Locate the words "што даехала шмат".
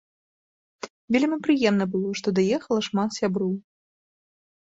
2.21-3.09